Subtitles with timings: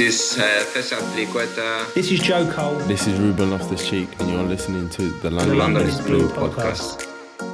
[0.00, 1.92] This uh, first Liqueta.
[1.92, 2.76] This is Joe Cole.
[2.88, 6.26] This is Ruben Loftus Cheek, and you're listening to the London, London is is Blue
[6.26, 7.06] Blue podcast.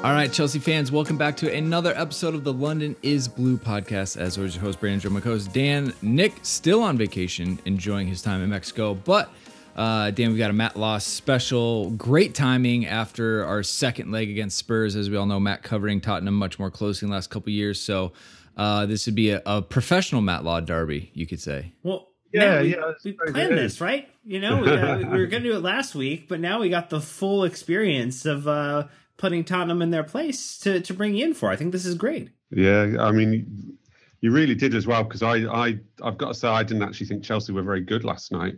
[0.05, 4.17] All right, Chelsea fans, welcome back to another episode of the London is Blue podcast.
[4.17, 5.93] As always, your host, Brandon Joe, my co-host, Dan.
[6.03, 8.95] Nick, still on vacation, enjoying his time in Mexico.
[8.95, 9.29] But,
[9.75, 11.91] uh, Dan, we've got a Matt Law's special.
[11.91, 14.95] Great timing after our second leg against Spurs.
[14.95, 17.81] As we all know, Matt covering Tottenham much more closely in the last couple years.
[17.81, 18.13] So
[18.57, 21.73] uh, this would be a, a professional Matt Law derby, you could say.
[21.83, 23.59] Well, Yeah, we, yeah, we planned good.
[23.59, 24.09] this, right?
[24.25, 26.69] You know, we, uh, we were going to do it last week, but now we
[26.69, 31.25] got the full experience of uh, putting Tottenham in their place to, to bring you
[31.27, 31.51] in for.
[31.51, 32.31] I think this is great.
[32.51, 33.77] Yeah, I mean,
[34.21, 37.07] you really did as well because I, I, I've got to say I didn't actually
[37.07, 38.55] think Chelsea were very good last night,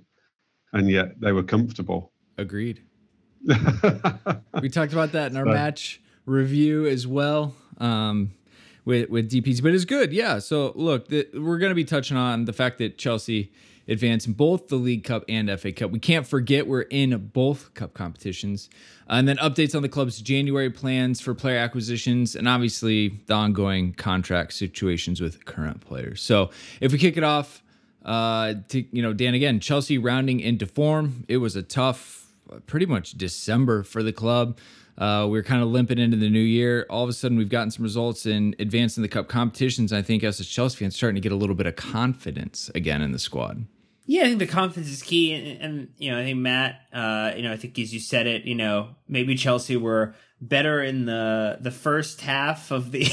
[0.72, 2.12] and yet they were comfortable.
[2.36, 2.82] Agreed.
[4.60, 8.32] We talked about that in our So- match review as well um,
[8.88, 10.12] with with DPs, but it's good.
[10.14, 10.38] Yeah.
[10.38, 13.52] So look, the, we're going to be touching on the fact that Chelsea
[13.86, 15.90] advanced in both the League Cup and FA Cup.
[15.90, 18.70] We can't forget we're in both cup competitions,
[19.06, 23.92] and then updates on the club's January plans for player acquisitions, and obviously the ongoing
[23.92, 26.22] contract situations with current players.
[26.22, 27.62] So if we kick it off.
[28.04, 31.26] Uh, to you know, Dan again, Chelsea rounding into form.
[31.28, 32.32] It was a tough,
[32.66, 34.56] pretty much December for the club.
[34.98, 36.84] Uh, we were kind of limping into the new year.
[36.90, 39.92] All of a sudden, we've gotten some results in advancing the cup competitions.
[39.92, 43.00] I think us as Chelsea fans starting to get a little bit of confidence again
[43.00, 43.64] in the squad.
[44.06, 47.32] Yeah, I think the confidence is key, and, and you know, I think Matt, uh,
[47.36, 51.04] you know, I think as you said it, you know, maybe Chelsea were better in
[51.04, 53.06] the the first half of the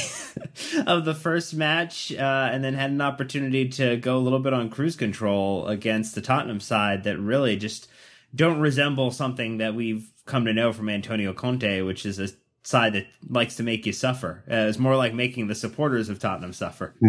[0.87, 4.53] of the first match, uh, and then had an opportunity to go a little bit
[4.53, 7.89] on cruise control against the Tottenham side that really just
[8.35, 12.29] don't resemble something that we've come to know from Antonio Conte, which is a
[12.63, 14.43] side that likes to make you suffer.
[14.49, 16.95] Uh, it's more like making the supporters of Tottenham suffer.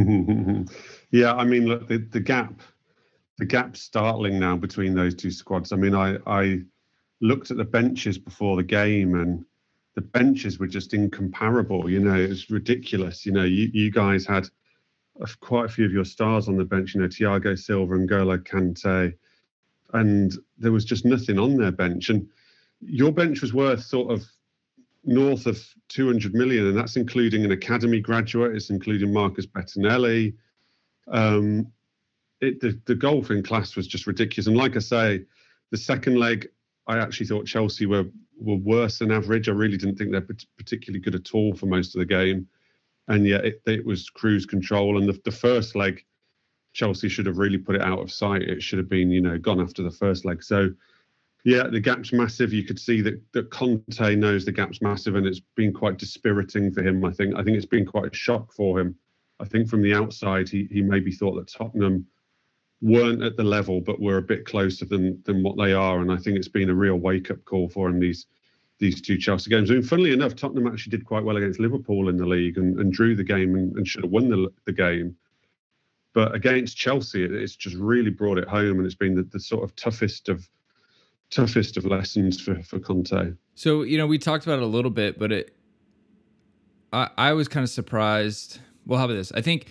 [1.10, 2.60] yeah, I mean, look, the, the gap,
[3.38, 5.72] the gap's startling now between those two squads.
[5.72, 6.60] I mean, I, I
[7.20, 9.44] looked at the benches before the game, and
[9.94, 11.90] the benches were just incomparable.
[11.90, 13.24] You know, it was ridiculous.
[13.24, 14.46] You know, you, you guys had
[15.40, 16.94] quite a few of your stars on the bench.
[16.94, 19.14] You know, Thiago Silva and N'Golo Kante,
[19.92, 22.10] and there was just nothing on their bench.
[22.10, 22.28] And
[22.80, 24.24] your bench was worth sort of
[25.04, 25.58] north of
[25.88, 28.54] 200 million, and that's including an academy graduate.
[28.54, 30.34] It's including Marcus Bettinelli.
[31.08, 31.72] Um,
[32.40, 34.46] it, the, the golfing class was just ridiculous.
[34.46, 35.24] And like I say,
[35.70, 36.48] the second leg,
[36.86, 38.06] I actually thought Chelsea were
[38.38, 39.48] were worse than average.
[39.48, 42.46] I really didn't think they're particularly good at all for most of the game,
[43.08, 44.98] and yet it, it was cruise control.
[44.98, 46.04] And the, the first leg,
[46.76, 48.42] Chelsea should have really put it out of sight.
[48.42, 50.42] It should have been, you know, gone after the first leg.
[50.42, 50.68] So,
[51.42, 52.52] yeah, the gap's massive.
[52.52, 56.70] You could see that that Conte knows the gap's massive, and it's been quite dispiriting
[56.70, 57.02] for him.
[57.02, 57.34] I think.
[57.34, 58.94] I think it's been quite a shock for him.
[59.40, 62.06] I think from the outside, he he maybe thought that Tottenham
[62.82, 66.00] weren't at the level, but were a bit closer than than what they are.
[66.00, 68.26] And I think it's been a real wake up call for him these
[68.78, 69.70] these two Chelsea games.
[69.70, 72.78] I mean, funnily enough, Tottenham actually did quite well against Liverpool in the league and,
[72.78, 75.16] and drew the game and, and should have won the the game.
[76.16, 79.62] But against Chelsea, it's just really brought it home, and it's been the, the sort
[79.62, 80.48] of toughest of
[81.28, 83.34] toughest of lessons for for Conte.
[83.54, 85.54] So you know, we talked about it a little bit, but it,
[86.90, 88.60] I, I was kind of surprised.
[88.86, 89.30] Well, how about this?
[89.32, 89.66] I think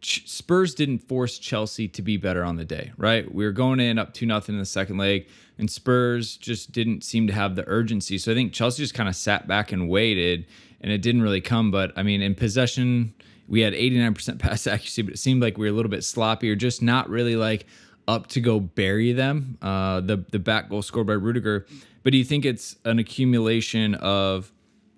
[0.00, 3.30] Spurs didn't force Chelsea to be better on the day, right?
[3.30, 5.28] We were going in up two nothing in the second leg,
[5.58, 8.16] and Spurs just didn't seem to have the urgency.
[8.16, 10.46] So I think Chelsea just kind of sat back and waited,
[10.80, 11.70] and it didn't really come.
[11.70, 13.12] But I mean, in possession,
[13.52, 16.50] we had 89% pass accuracy, but it seemed like we were a little bit sloppy
[16.50, 17.66] or just not really like
[18.08, 19.58] up to go bury them.
[19.60, 21.66] Uh, the the back goal scored by Rudiger.
[22.02, 24.50] But do you think it's an accumulation of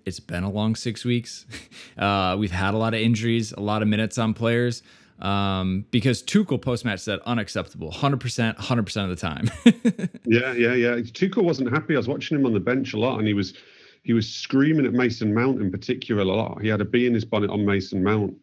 [0.05, 1.45] it's been a long six weeks.
[1.97, 4.83] Uh, we've had a lot of injuries, a lot of minutes on players.
[5.19, 9.49] Um, because Tuchel post match said unacceptable, hundred percent, hundred percent of the time.
[10.25, 10.95] Yeah, yeah, yeah.
[10.97, 11.95] Tuchel wasn't happy.
[11.95, 13.53] I was watching him on the bench a lot, and he was
[14.03, 16.61] he was screaming at Mason Mount in particular a lot.
[16.61, 18.35] He had a bee in his bonnet on Mason Mount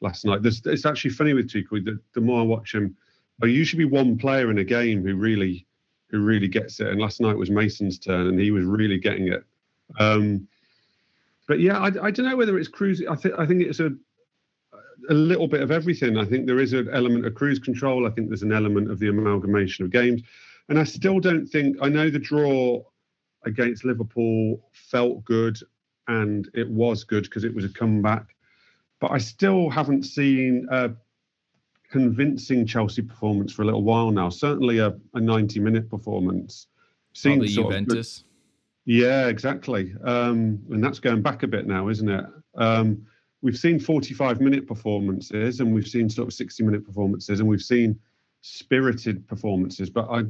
[0.00, 0.42] last night.
[0.42, 1.84] There's, it's actually funny with Tuchel.
[1.84, 2.96] The, the more I watch him,
[3.38, 5.66] there usually be one player in a game who really
[6.10, 6.88] who really gets it.
[6.88, 9.44] And last night was Mason's turn, and he was really getting it.
[9.98, 10.48] Um,
[11.46, 13.02] but yeah, I, I don't know whether it's cruise.
[13.08, 13.90] I think I think it's a
[15.08, 16.18] a little bit of everything.
[16.18, 18.06] I think there is an element of cruise control.
[18.06, 20.22] I think there's an element of the amalgamation of games.
[20.68, 22.82] And I still don't think, I know the draw
[23.44, 25.58] against Liverpool felt good
[26.06, 28.36] and it was good because it was a comeback.
[29.00, 30.90] But I still haven't seen a
[31.90, 34.28] convincing Chelsea performance for a little while now.
[34.28, 36.66] Certainly a, a 90 minute performance.
[37.12, 38.24] Seen sort of Juventus.
[38.84, 39.94] yeah, exactly.
[40.04, 42.24] Um, and that's going back a bit now, isn't it?
[42.54, 43.06] Um,
[43.42, 47.62] we've seen 45 minute performances and we've seen sort of 60 minute performances and we've
[47.62, 47.98] seen
[48.42, 50.22] spirited performances, but I,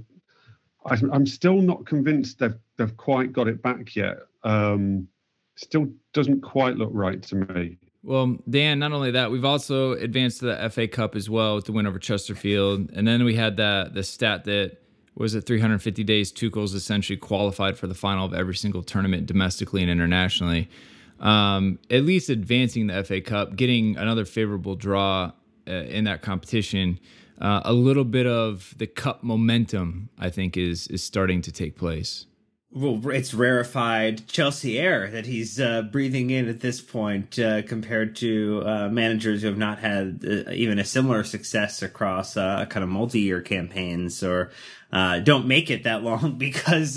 [0.86, 4.18] I am still not convinced they've they've quite got it back yet.
[4.42, 5.08] Um,
[5.56, 7.78] still doesn't quite look right to me.
[8.02, 11.66] Well, Dan, not only that, we've also advanced to the FA Cup as well with
[11.66, 14.78] the win over Chesterfield, and then we had that the stat that
[15.14, 16.32] was it 350 days.
[16.32, 20.70] Tuchel's essentially qualified for the final of every single tournament domestically and internationally.
[21.18, 25.32] Um, at least advancing the FA Cup, getting another favorable draw
[25.68, 26.98] uh, in that competition.
[27.38, 31.76] Uh, a little bit of the cup momentum, I think, is is starting to take
[31.76, 32.24] place
[32.72, 38.14] well, it's rarefied Chelsea air that he's uh, breathing in at this point, uh, compared
[38.16, 42.84] to uh, managers who have not had uh, even a similar success across uh, kind
[42.84, 44.52] of multi-year campaigns or
[44.92, 46.96] uh, don't make it that long because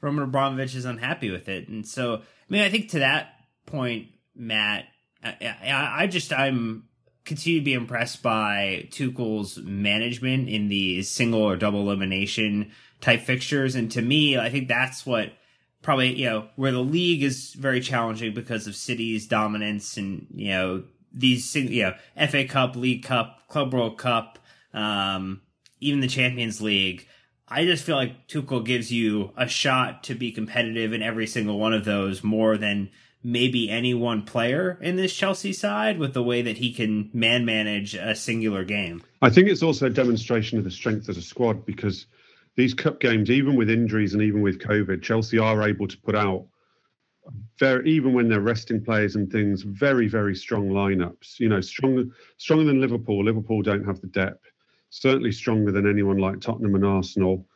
[0.00, 1.68] Roman Abramovich is unhappy with it.
[1.68, 3.34] And so, I mean, I think to that
[3.66, 4.86] point, Matt,
[5.22, 6.84] I, I just I'm
[7.24, 12.72] continue to be impressed by Tuchel's management in the single or double elimination
[13.04, 13.74] type fixtures.
[13.74, 15.32] And to me, I think that's what
[15.82, 20.48] probably, you know, where the league is very challenging because of City's dominance and, you
[20.48, 21.94] know, these, you know,
[22.26, 24.38] FA Cup, League Cup, Club World Cup,
[24.72, 25.42] um,
[25.80, 27.06] even the Champions League.
[27.46, 31.58] I just feel like Tuchel gives you a shot to be competitive in every single
[31.58, 32.90] one of those more than
[33.22, 37.44] maybe any one player in this Chelsea side with the way that he can man
[37.44, 39.02] manage a singular game.
[39.20, 42.06] I think it's also a demonstration of the strength of the squad because
[42.56, 46.14] these cup games, even with injuries and even with COVID, Chelsea are able to put
[46.14, 46.46] out
[47.58, 51.40] very even when they're resting players and things, very very strong lineups.
[51.40, 52.04] You know, stronger
[52.36, 53.24] stronger than Liverpool.
[53.24, 54.44] Liverpool don't have the depth.
[54.90, 57.46] Certainly stronger than anyone like Tottenham and Arsenal.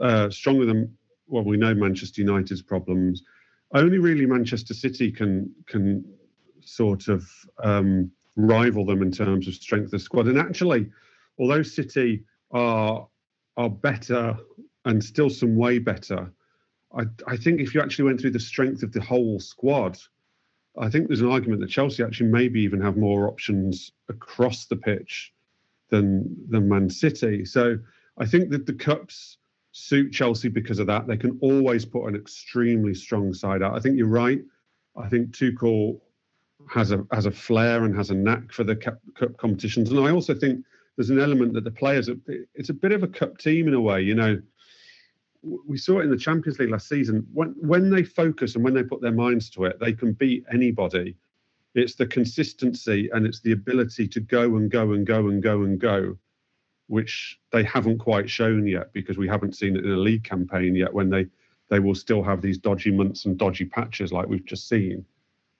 [0.00, 0.96] Uh, stronger than
[1.26, 3.22] well, we know Manchester United's problems.
[3.74, 6.04] Only really Manchester City can can
[6.60, 7.28] sort of
[7.62, 10.26] um, rival them in terms of strength of squad.
[10.26, 10.88] And actually,
[11.38, 13.06] although City are
[13.58, 14.38] are better
[14.86, 16.32] and still some way better.
[16.96, 19.98] I, I think if you actually went through the strength of the whole squad,
[20.78, 24.76] I think there's an argument that Chelsea actually maybe even have more options across the
[24.76, 25.34] pitch
[25.90, 27.44] than than Man City.
[27.44, 27.78] So
[28.16, 29.38] I think that the cups
[29.72, 31.06] suit Chelsea because of that.
[31.06, 33.74] They can always put an extremely strong side out.
[33.74, 34.40] I think you're right.
[34.96, 36.00] I think Tuchel
[36.70, 40.00] has a has a flair and has a knack for the cup, cup competitions, and
[40.00, 40.64] I also think
[40.98, 42.10] there's an element that the players
[42.56, 44.42] it's a bit of a cup team in a way you know.
[45.40, 47.24] We saw it in the champions league last season.
[47.32, 50.44] When when they focus and when they put their minds to it they can beat
[50.52, 51.14] anybody.
[51.76, 55.62] It's the consistency and it's the ability to go and go and go and go
[55.62, 56.18] and go
[56.88, 60.74] which they haven't quite shown yet because we haven't seen it in a league campaign
[60.74, 61.26] yet when they
[61.70, 65.04] they will still have these dodgy months and dodgy patches like we've just seen.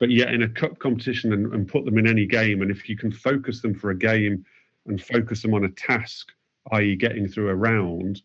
[0.00, 2.88] But yet in a cup competition and, and put them in any game and if
[2.88, 4.44] you can focus them for a game
[4.88, 6.32] and focus them on a task,
[6.73, 8.23] i.e., getting through a round,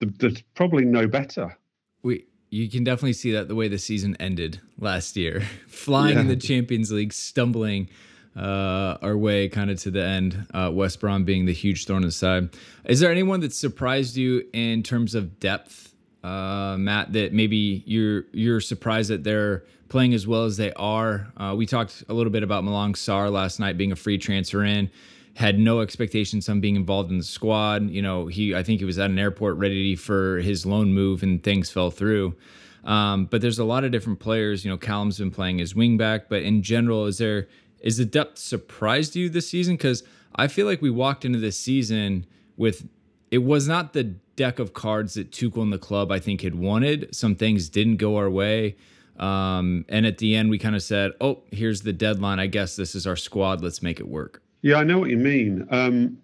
[0.00, 1.56] there's probably no better.
[2.02, 6.22] We you can definitely see that the way the season ended last year, flying yeah.
[6.22, 7.88] in the Champions League, stumbling
[8.36, 10.46] uh, our way kind of to the end.
[10.54, 12.50] Uh, West Brom being the huge thorn in the side.
[12.84, 17.12] Is there anyone that surprised you in terms of depth, uh, Matt?
[17.12, 21.26] That maybe you're you're surprised that they're playing as well as they are.
[21.36, 24.62] Uh, we talked a little bit about Malang Sarr last night being a free transfer
[24.64, 24.90] in
[25.38, 27.88] had no expectations on being involved in the squad.
[27.90, 31.22] You know, he I think he was at an airport ready for his loan move,
[31.22, 32.34] and things fell through.
[32.82, 34.64] Um, but there's a lot of different players.
[34.64, 37.46] You know, Callum's been playing as wingback, but in general, is there
[37.78, 39.76] is the depth surprised you this season?
[39.76, 40.02] Because
[40.34, 42.88] I feel like we walked into this season with
[43.30, 44.02] it was not the
[44.34, 47.14] deck of cards that Tuchel and the club I think had wanted.
[47.14, 48.74] Some things didn't go our way.
[49.20, 52.40] Um, and at the end, we kind of said, "Oh, here's the deadline.
[52.40, 53.62] I guess this is our squad.
[53.62, 55.66] Let's make it work." Yeah, I know what you mean.
[55.70, 56.18] Um,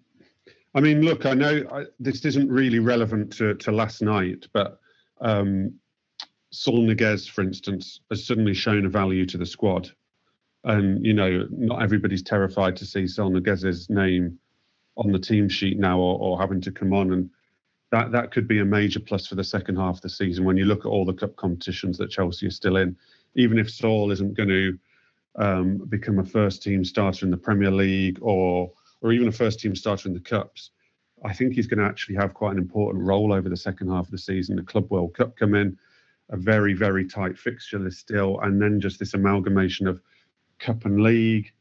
[0.75, 4.81] I mean, look, I know I, this isn't really relevant to, to last night, but
[5.21, 5.75] um,
[6.51, 9.91] Saul Niguez, for instance, has suddenly shown a value to the squad.
[10.65, 14.39] And, you know, not everybody's terrified to see Saul Niguez's name
[14.97, 17.13] on the team sheet now or, or having to come on.
[17.13, 17.31] And
[17.93, 20.57] that, that could be a major plus for the second half of the season when
[20.57, 22.97] you look at all the cup competitions that Chelsea are still in.
[23.37, 24.79] Even if Saul isn't going to
[25.37, 29.61] um, become a first team starter in the Premier League or or even a first
[29.61, 30.71] team starter in the Cups,
[31.25, 34.07] I think he's going to actually have quite an important role over the second half
[34.07, 34.57] of the season.
[34.57, 35.77] The Club World Cup come in,
[36.31, 40.01] a very, very tight fixture list still, and then just this amalgamation of
[40.59, 41.53] Cup and League.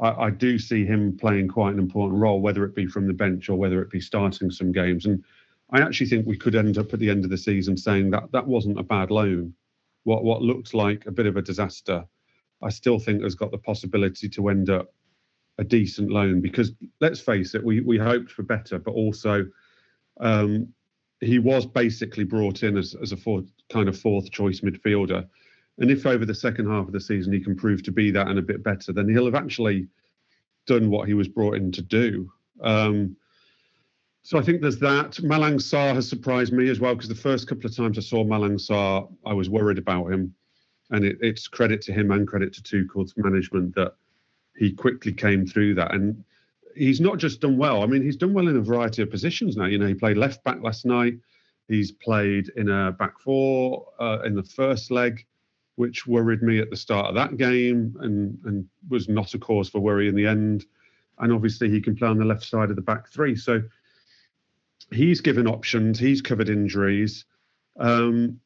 [0.00, 3.12] I, I, do see him playing quite an important role, whether it be from the
[3.12, 5.06] bench or whether it be starting some games.
[5.06, 5.22] And
[5.70, 8.32] I actually think we could end up at the end of the season saying that
[8.32, 9.54] that wasn't a bad loan.
[10.02, 12.04] What what looked like a bit of a disaster
[12.62, 14.92] I still think has got the possibility to end up
[15.58, 19.46] a decent loan because let's face it, we we hoped for better, but also
[20.20, 20.72] um,
[21.20, 25.26] he was basically brought in as, as a fourth, kind of fourth choice midfielder.
[25.78, 28.28] And if over the second half of the season he can prove to be that
[28.28, 29.88] and a bit better, then he'll have actually
[30.66, 32.30] done what he was brought in to do.
[32.62, 33.16] Um,
[34.22, 35.12] so I think there's that.
[35.22, 38.24] Malang Sarr has surprised me as well because the first couple of times I saw
[38.24, 40.34] Malang Sarr, I was worried about him.
[40.90, 43.94] And it, it's credit to him and credit to Tuchel's management that
[44.56, 45.94] he quickly came through that.
[45.94, 46.24] And
[46.74, 47.82] he's not just done well.
[47.82, 49.66] I mean, he's done well in a variety of positions now.
[49.66, 51.14] You know, he played left back last night.
[51.68, 55.26] He's played in a back four uh, in the first leg,
[55.76, 59.68] which worried me at the start of that game and, and was not a cause
[59.68, 60.64] for worry in the end.
[61.18, 63.36] And obviously, he can play on the left side of the back three.
[63.36, 63.62] So
[64.90, 65.98] he's given options.
[65.98, 67.24] He's covered injuries.
[67.78, 68.40] Um,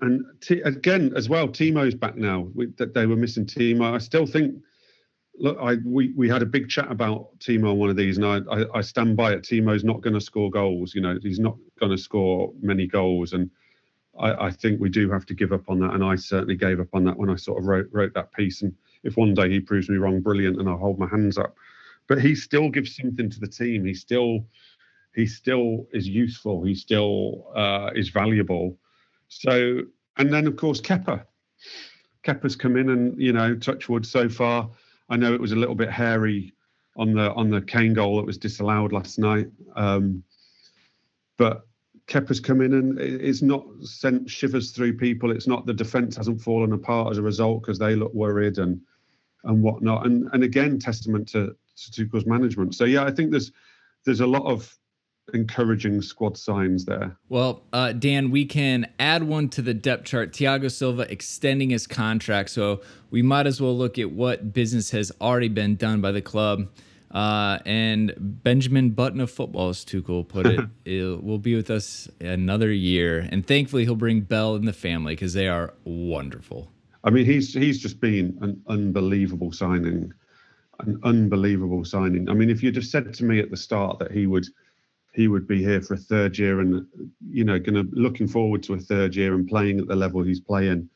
[0.00, 2.48] and t- again, as well, Timo's back now.
[2.54, 3.94] We, that they were missing Timo.
[3.94, 4.56] I still think
[5.38, 8.26] look, I we we had a big chat about Timo on one of these, and
[8.26, 9.42] I I, I stand by it.
[9.42, 10.94] Timo's not going to score goals.
[10.94, 13.50] You know, he's not going to score many goals, and
[14.18, 15.94] I, I think we do have to give up on that.
[15.94, 18.62] And I certainly gave up on that when I sort of wrote wrote that piece.
[18.62, 21.56] And if one day he proves me wrong, brilliant, and I'll hold my hands up.
[22.08, 23.84] But he still gives something to the team.
[23.84, 24.46] He still
[25.14, 26.64] he still is useful.
[26.64, 28.78] He still uh, is valuable.
[29.40, 29.82] So,
[30.16, 31.24] and then of course Kepa.
[32.24, 34.70] Kepa's come in and you know, touchwood so far
[35.08, 36.54] I know it was a little bit hairy
[36.96, 40.22] on the on the Kane goal that was disallowed last night, um,
[41.36, 41.66] but
[42.06, 45.30] Kepa's come in and it's not sent shivers through people.
[45.30, 48.80] It's not the defence hasn't fallen apart as a result because they look worried and
[49.44, 50.06] and whatnot.
[50.06, 52.74] And and again, testament to, to Tuchel's management.
[52.74, 53.52] So yeah, I think there's
[54.04, 54.76] there's a lot of
[55.32, 57.16] encouraging squad signs there.
[57.28, 60.32] Well, uh, Dan, we can add one to the depth chart.
[60.32, 65.10] Thiago Silva extending his contract, so we might as well look at what business has
[65.20, 66.68] already been done by the club.
[67.10, 72.08] Uh, and Benjamin Button of football, as Tuchel put it, it, will be with us
[72.20, 76.70] another year, and thankfully he'll bring Belle and the family because they are wonderful.
[77.04, 80.12] I mean, he's he's just been an unbelievable signing,
[80.80, 82.28] an unbelievable signing.
[82.28, 84.46] I mean, if you'd have said to me at the start that he would
[85.14, 86.86] he would be here for a third year and
[87.30, 90.22] you know going to looking forward to a third year and playing at the level
[90.22, 90.88] he's playing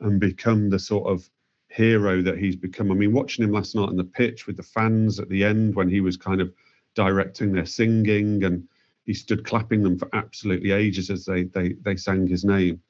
[0.00, 1.28] and become the sort of
[1.68, 2.90] hero that he's become.
[2.90, 5.74] I mean watching him last night on the pitch with the fans at the end
[5.74, 6.52] when he was kind of
[6.94, 8.66] directing their singing and
[9.04, 12.80] he stood clapping them for absolutely ages as they they they sang his name.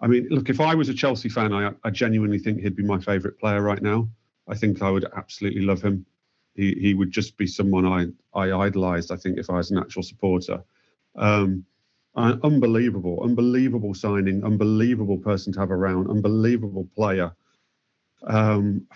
[0.00, 2.82] I mean look if i was a chelsea fan i i genuinely think he'd be
[2.82, 4.08] my favorite player right now.
[4.48, 6.06] I think i would absolutely love him
[6.54, 8.06] he he would just be someone I
[8.38, 9.10] I idolized.
[9.10, 10.62] I think if I was an actual supporter,
[11.16, 11.64] um,
[12.14, 17.34] uh, unbelievable, unbelievable signing, unbelievable person to have around, unbelievable player.
[18.24, 18.86] Um,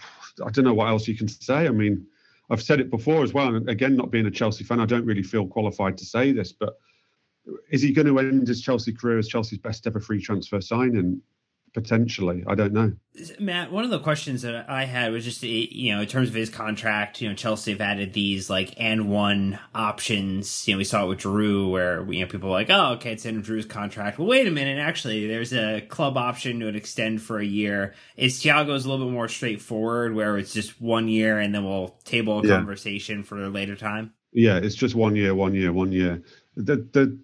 [0.45, 1.67] I don't know what else you can say.
[1.67, 2.07] I mean,
[2.51, 3.55] I've said it before as well.
[3.55, 6.53] And again, not being a Chelsea fan, I don't really feel qualified to say this,
[6.53, 6.79] but
[7.71, 11.21] is he going to end his Chelsea career as Chelsea's best ever free transfer signing?
[11.77, 12.43] Potentially.
[12.47, 12.93] I don't know.
[13.39, 16.31] Matt, one of the questions that I had was just, eh, you know, in terms
[16.31, 20.67] of his contract, you know, Chelsea have added these like and one options.
[20.67, 23.13] You know, we saw it with Drew where, you know, people were like, oh, okay,
[23.13, 24.19] it's in Drew's contract.
[24.19, 24.79] Well, wait a minute.
[24.79, 27.95] Actually, there's a club option to extend for a year.
[28.17, 31.89] Is Thiago's a little bit more straightforward where it's just one year and then we'll
[32.05, 32.57] table a yeah.
[32.57, 34.15] conversation for a later time?
[34.33, 36.23] Yeah, it's just one year, one year, one year.
[36.57, 37.19] The, the,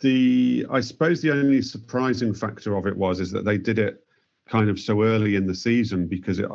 [0.00, 4.04] the I suppose the only surprising factor of it was is that they did it
[4.46, 6.48] kind of so early in the season because it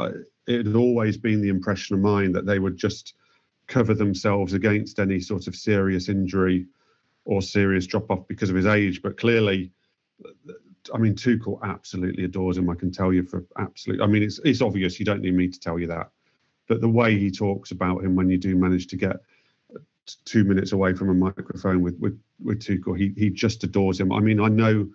[0.47, 3.13] it had always been the impression of mine that they would just
[3.67, 6.65] cover themselves against any sort of serious injury
[7.25, 9.01] or serious drop off because of his age.
[9.03, 9.71] But clearly,
[10.93, 12.69] I mean, Tuchel absolutely adores him.
[12.69, 14.01] I can tell you for absolute.
[14.01, 14.99] I mean, it's it's obvious.
[14.99, 16.09] You don't need me to tell you that.
[16.67, 19.17] But the way he talks about him when you do manage to get
[20.25, 22.97] two minutes away from a microphone with with with Tuchel.
[22.97, 24.11] He he just adores him.
[24.11, 24.87] I mean, I know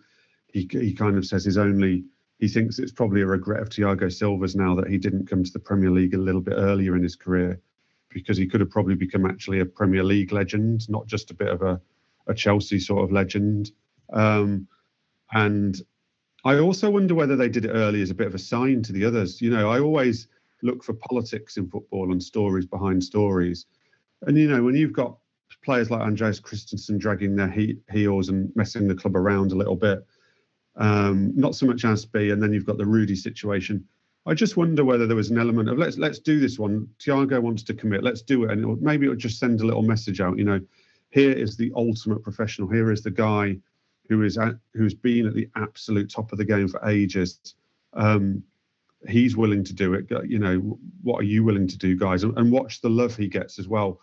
[0.52, 2.04] he he kind of says his only
[2.38, 5.52] he thinks it's probably a regret of Thiago Silva's now that he didn't come to
[5.52, 7.60] the Premier League a little bit earlier in his career
[8.10, 11.48] because he could have probably become actually a Premier League legend, not just a bit
[11.48, 11.80] of a
[12.26, 13.70] a Chelsea sort of legend.
[14.12, 14.66] Um,
[15.32, 15.80] and
[16.44, 18.92] I also wonder whether they did it early as a bit of a sign to
[18.92, 19.40] the others.
[19.40, 20.28] You know, I always
[20.62, 23.66] look for politics in football and stories behind stories.
[24.26, 25.16] And you know, when you've got
[25.64, 29.76] players like Andreas Christensen dragging their he- heels and messing the club around a little
[29.76, 30.04] bit,
[30.76, 33.84] um, not so much Azpi, and then you've got the Rudy situation.
[34.26, 36.88] I just wonder whether there was an element of let's let's do this one.
[36.98, 38.02] Thiago wants to commit.
[38.02, 40.38] Let's do it, and it maybe it would just send a little message out.
[40.38, 40.60] You know,
[41.10, 42.68] here is the ultimate professional.
[42.68, 43.56] Here is the guy
[44.08, 47.54] who is at, who's been at the absolute top of the game for ages.
[47.92, 48.42] Um,
[49.08, 50.06] he's willing to do it.
[50.26, 52.22] You know, what are you willing to do, guys?
[52.22, 54.00] And, and watch the love he gets as well.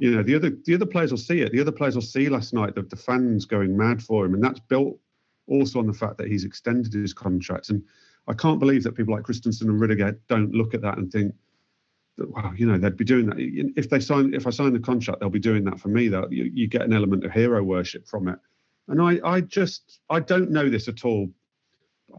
[0.00, 1.52] You know, the other the other players will see it.
[1.52, 4.42] The other players will see last night the, the fans going mad for him, and
[4.42, 4.98] that's built
[5.46, 7.70] also on the fact that he's extended his contract.
[7.70, 7.82] And
[8.26, 11.34] I can't believe that people like Christensen and Rudiger don't look at that and think,
[12.18, 13.36] that, wow, you know, they'd be doing that.
[13.38, 16.08] If they sign, if I sign the contract, they'll be doing that for me.
[16.08, 18.38] That you, you get an element of hero worship from it.
[18.88, 21.30] And I, I just, I don't know this at all.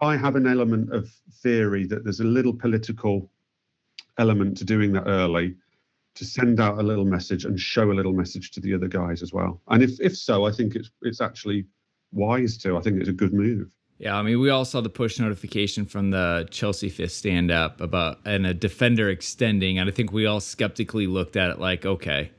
[0.02, 1.10] I have an element of
[1.42, 3.30] theory that there's a little political
[4.18, 5.56] element to doing that early
[6.16, 9.22] to send out a little message and show a little message to the other guys
[9.22, 9.62] as well.
[9.68, 11.66] And if if so, I think it's it's actually
[12.12, 12.78] wise to.
[12.78, 13.76] I think it's a good move.
[14.00, 17.82] Yeah, I mean, we all saw the push notification from the Chelsea fifth stand app
[17.82, 21.86] about and a defender extending, and I think we all skeptically looked at it like,
[21.86, 22.32] okay,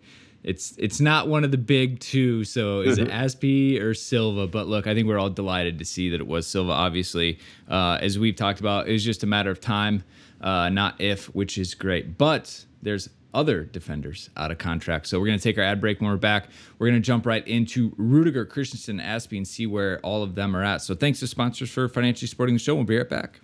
[0.43, 2.45] it's it's not one of the big two.
[2.45, 3.25] So is it mm-hmm.
[3.25, 4.47] Azpi or Silva?
[4.47, 6.73] But look, I think we're all delighted to see that it was Silva.
[6.73, 10.03] Obviously, uh, as we've talked about, it was just a matter of time,
[10.41, 12.17] uh, not if, which is great.
[12.17, 15.07] But there's other defenders out of contract.
[15.07, 16.49] So we're going to take our ad break when we're back.
[16.79, 20.57] We're going to jump right into Rudiger, Christensen, Azpi, and see where all of them
[20.57, 20.83] are at.
[20.83, 22.75] So thanks to sponsors for financially supporting the show.
[22.75, 23.41] We'll be right back.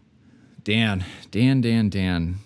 [0.64, 2.36] Dan, Dan, Dan, Dan.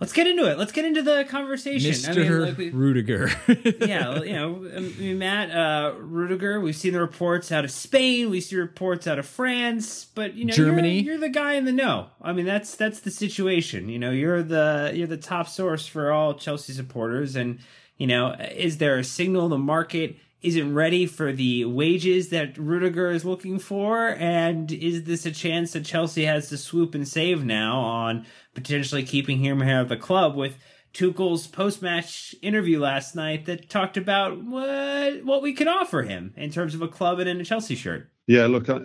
[0.00, 0.58] Let's get into it.
[0.58, 1.92] Let's get into the conversation.
[1.92, 2.08] Mr.
[2.10, 3.30] I mean, like we, Rudiger.
[3.86, 6.60] yeah, you know, I mean, Matt uh, Rudiger.
[6.60, 8.28] We've seen the reports out of Spain.
[8.28, 10.04] We see reports out of France.
[10.04, 10.98] But you know, Germany.
[10.98, 12.08] You're, you're, the guy in the know.
[12.20, 13.88] I mean, that's that's the situation.
[13.88, 17.36] You know, you're the you're the top source for all Chelsea supporters.
[17.36, 17.60] And
[17.96, 23.10] you know, is there a signal the market isn't ready for the wages that Rudiger
[23.10, 24.10] is looking for?
[24.10, 29.02] And is this a chance that Chelsea has to swoop and save now on potentially
[29.02, 30.58] keeping him here at the club with
[30.92, 36.50] Tuchel's post-match interview last night that talked about what what we could offer him in
[36.50, 38.10] terms of a club and in a Chelsea shirt.
[38.26, 38.80] Yeah, look, I,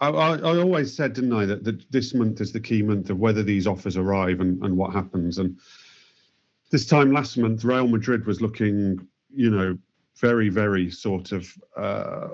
[0.00, 3.18] I, I always said, didn't I, that, that this month is the key month of
[3.18, 5.38] whether these offers arrive and, and what happens.
[5.38, 5.58] And
[6.70, 9.76] this time last month, Real Madrid was looking, you know,
[10.18, 12.28] very, very sort of uh,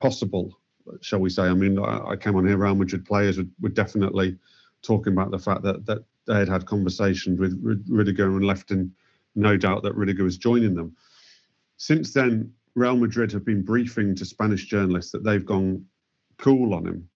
[0.00, 0.58] possible,
[1.00, 1.42] shall we say.
[1.42, 4.36] I mean, I, I came on here, Real Madrid players would, would definitely–
[4.82, 8.92] talking about the fact that that they had had conversations with Rudiger and left in
[9.34, 10.94] no doubt that Rudiger was joining them.
[11.76, 15.84] Since then, Real Madrid have been briefing to Spanish journalists that they've gone
[16.38, 17.08] cool on him.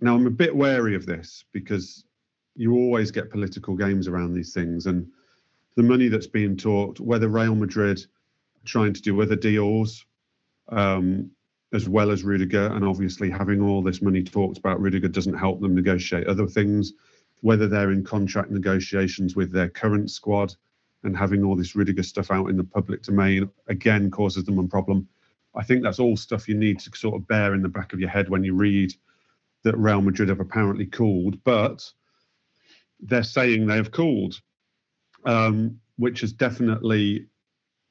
[0.00, 2.04] Now, I'm a bit wary of this because
[2.54, 5.06] you always get political games around these things, and
[5.76, 8.04] the money that's being talked, whether Real Madrid
[8.66, 10.04] trying to do other deals,
[10.68, 11.30] um,
[11.72, 12.66] as well as Rudiger.
[12.66, 16.92] And obviously, having all this money talked about Rudiger doesn't help them negotiate other things,
[17.40, 20.54] whether they're in contract negotiations with their current squad
[21.04, 24.66] and having all this Rudiger stuff out in the public domain again causes them a
[24.66, 25.08] problem.
[25.54, 28.00] I think that's all stuff you need to sort of bear in the back of
[28.00, 28.92] your head when you read
[29.62, 31.90] that Real Madrid have apparently called, but
[33.00, 34.40] they're saying they have called,
[35.24, 37.26] um, which has definitely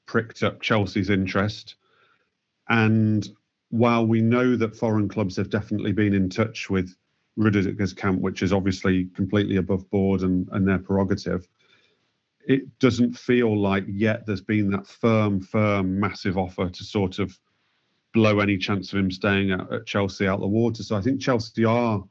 [0.06, 1.76] pricked up Chelsea's interest.
[2.70, 3.28] And
[3.70, 6.96] while we know that foreign clubs have definitely been in touch with
[7.38, 11.48] Rudiger's camp, which is obviously completely above board and, and their prerogative,
[12.48, 17.38] it doesn't feel like yet there's been that firm, firm, massive offer to sort of
[18.14, 20.84] blow any chance of him staying at, at Chelsea out the water.
[20.84, 22.04] So I think Chelsea are,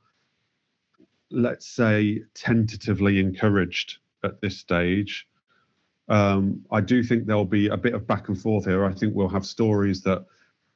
[1.30, 5.26] let's say, tentatively encouraged at this stage.
[6.08, 8.84] Um, I do think there'll be a bit of back and forth here.
[8.84, 10.24] I think we'll have stories that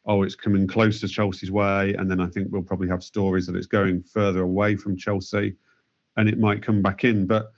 [0.09, 1.95] oh, it's coming close to Chelsea's way.
[1.95, 5.55] And then I think we'll probably have stories that it's going further away from Chelsea
[6.17, 7.27] and it might come back in.
[7.27, 7.53] But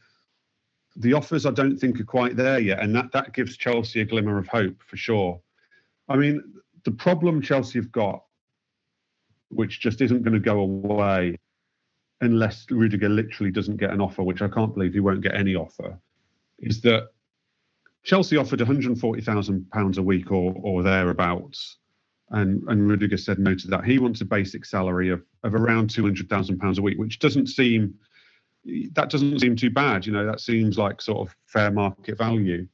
[0.96, 2.80] the offers I don't think are quite there yet.
[2.80, 5.40] And that, that gives Chelsea a glimmer of hope for sure.
[6.08, 6.42] I mean,
[6.84, 8.24] the problem Chelsea have got,
[9.50, 11.38] which just isn't going to go away
[12.20, 15.54] unless Rudiger literally doesn't get an offer, which I can't believe he won't get any
[15.54, 15.98] offer,
[16.58, 17.10] is that
[18.02, 21.78] Chelsea offered £140,000 a week or, or thereabouts
[22.30, 23.84] and and Rudiger said no to that.
[23.84, 27.18] He wants a basic salary of of around two hundred thousand pounds a week, which
[27.18, 27.94] doesn't seem
[28.92, 30.06] that doesn't seem too bad.
[30.06, 32.66] You know, that seems like sort of fair market value.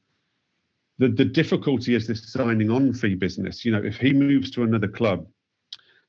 [0.99, 3.65] The the difficulty is this signing on fee business.
[3.65, 5.27] You know, if he moves to another club,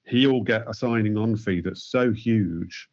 [0.05, 2.89] he'll get a signing on fee that's so huge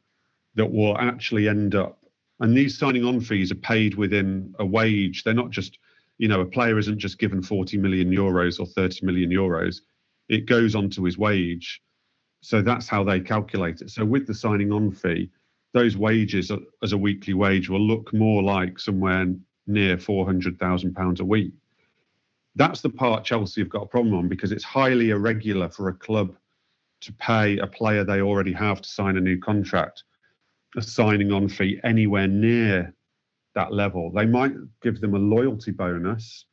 [0.56, 2.00] that will actually end up.
[2.40, 5.24] And these signing on fees are paid within a wage.
[5.24, 5.78] They're not just,
[6.18, 9.82] you know, a player isn't just given 40 million euros or 30 million euros
[10.30, 11.82] it goes onto his wage.
[12.42, 13.90] So that's how they calculate it.
[13.90, 15.30] So with the signing on fee,
[15.74, 16.52] those wages
[16.84, 19.28] as a weekly wage will look more like somewhere
[19.68, 21.54] near £400,000 a week.
[22.56, 25.94] That's the part Chelsea have got a problem on because it's highly irregular for a
[25.94, 26.36] club
[27.02, 30.04] to pay a player they already have to sign a new contract
[30.78, 32.94] a signing on fee anywhere near
[33.56, 34.12] that level.
[34.12, 36.46] They might give them a loyalty bonus,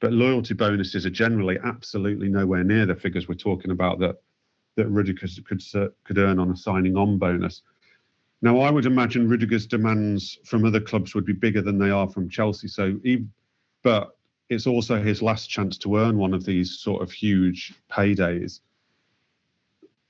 [0.00, 4.16] but loyalty bonuses are generally absolutely nowhere near the figures we're talking about that
[4.76, 5.62] that Rudiger could
[6.04, 7.62] could earn on a signing on bonus.
[8.42, 12.08] Now, I would imagine Rudiger's demands from other clubs would be bigger than they are
[12.08, 12.68] from Chelsea.
[12.68, 12.98] So,
[13.82, 14.16] but
[14.50, 18.60] it's also his last chance to earn one of these sort of huge paydays.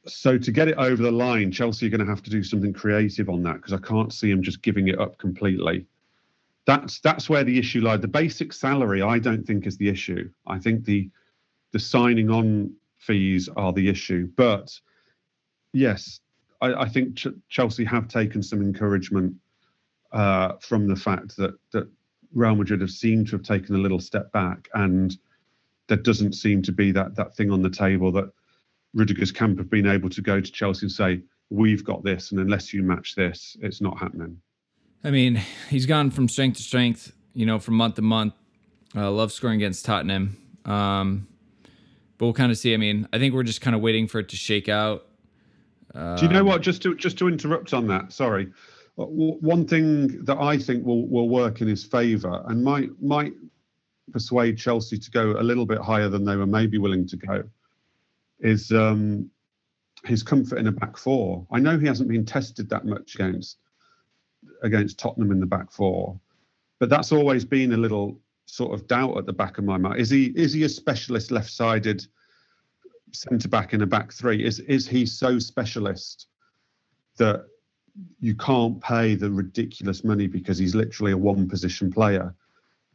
[0.06, 2.72] So to get it over the line, Chelsea are going to have to do something
[2.72, 5.86] creative on that because I can't see him just giving it up completely.
[6.66, 8.00] That's that's where the issue lies.
[8.00, 10.28] The basic salary, I don't think, is the issue.
[10.46, 11.08] I think the
[11.72, 14.28] the signing on fees are the issue.
[14.36, 14.78] But
[15.72, 16.20] yes,
[16.60, 19.34] I, I think Ch- Chelsea have taken some encouragement
[20.12, 21.88] uh, from the fact that that
[22.34, 25.16] Real Madrid have seemed to have taken a little step back, and
[25.86, 28.30] there doesn't seem to be that that thing on the table that
[28.92, 32.40] Rudiger's camp have been able to go to Chelsea and say, "We've got this, and
[32.40, 34.40] unless you match this, it's not happening."
[35.06, 35.40] I mean,
[35.70, 38.34] he's gone from strength to strength, you know, from month to month.
[38.92, 40.36] Uh, love scoring against Tottenham.
[40.64, 41.28] Um,
[42.18, 42.74] but we'll kind of see.
[42.74, 45.06] I mean, I think we're just kind of waiting for it to shake out.
[45.94, 46.60] Um, Do you know what?
[46.60, 48.52] Just to just to interrupt on that, sorry.
[48.96, 53.32] One thing that I think will will work in his favour and might might
[54.10, 57.44] persuade Chelsea to go a little bit higher than they were maybe willing to go
[58.40, 59.30] is um,
[60.04, 61.46] his comfort in a back four.
[61.52, 63.58] I know he hasn't been tested that much against
[64.62, 66.18] against Tottenham in the back four,
[66.78, 70.00] but that's always been a little sort of doubt at the back of my mind.
[70.00, 72.06] Is he is he a specialist left-sided
[73.12, 74.44] centre back in a back three?
[74.44, 76.28] Is is he so specialist
[77.18, 77.46] that
[78.20, 82.34] you can't pay the ridiculous money because he's literally a one position player?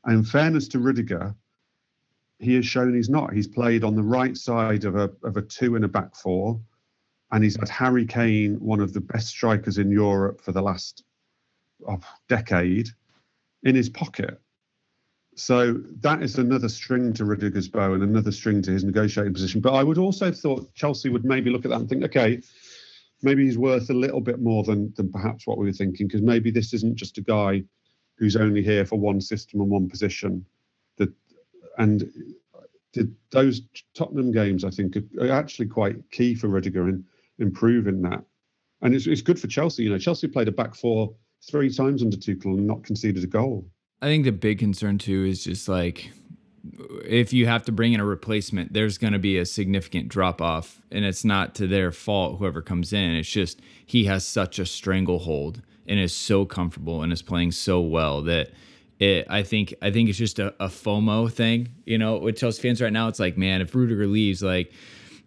[0.06, 1.36] And in fairness to Rudiger,
[2.40, 3.34] he has shown he's not.
[3.34, 6.60] He's played on the right side of a of a two in a back four,
[7.32, 11.04] and he's had Harry Kane, one of the best strikers in Europe for the last
[12.28, 12.89] decade,
[13.63, 14.39] in his pocket.
[15.36, 19.62] So that is another string to Rudiger's bow and another string to his negotiating position.
[19.62, 22.41] But I would also have thought Chelsea would maybe look at that and think, okay,
[23.22, 26.22] maybe he's worth a little bit more than than perhaps what we were thinking, because
[26.22, 27.63] maybe this isn't just a guy
[28.17, 30.46] who's only here for one system and one position.
[30.98, 31.13] That
[31.78, 32.12] and
[32.94, 33.62] did those
[33.96, 37.06] Tottenham games, I think, are actually quite key for Rudiger in
[37.39, 38.24] improving that.
[38.82, 39.84] And it's, it's good for Chelsea.
[39.84, 41.15] You know, Chelsea played a back four
[41.49, 43.65] three times under Tuchel and not conceded a goal.
[44.01, 46.12] I think the big concern too is just like
[47.06, 50.41] if you have to bring in a replacement, there's going to be a significant drop
[50.41, 52.39] off, and it's not to their fault.
[52.39, 57.12] Whoever comes in, it's just he has such a stranglehold and is so comfortable and
[57.12, 58.51] is playing so well that
[58.99, 59.25] it.
[59.30, 62.82] I think I think it's just a, a FOMO thing, you know, with Chelsea fans
[62.82, 63.08] right now.
[63.08, 64.71] It's like, man, if Rudiger leaves, like.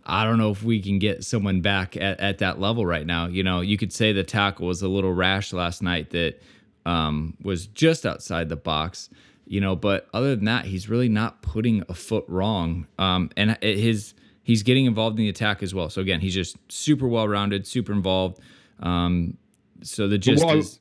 [0.07, 3.27] I don't know if we can get someone back at, at that level right now.
[3.27, 6.43] You know, you could say the tackle was a little rash last night that
[6.85, 9.09] um, was just outside the box,
[9.47, 9.75] you know.
[9.75, 12.87] But other than that, he's really not putting a foot wrong.
[12.99, 15.89] Um, and his he's getting involved in the attack as well.
[15.89, 18.41] So again, he's just super well rounded, super involved.
[18.81, 19.39] Um,
[19.83, 20.81] so the gist what is.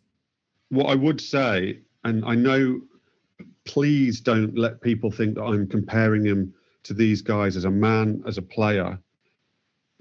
[0.72, 2.82] I, what I would say, and I know,
[3.66, 8.22] please don't let people think that I'm comparing him to these guys as a man,
[8.28, 9.00] as a player.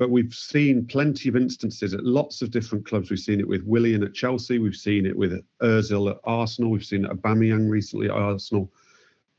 [0.03, 3.09] But we've seen plenty of instances at lots of different clubs.
[3.09, 4.59] We've seen it with Willian at Chelsea.
[4.59, 6.73] We've seen it with Ozil at Arsenal.
[6.73, 8.69] We've seen it at Aubameyang recently at Arsenal,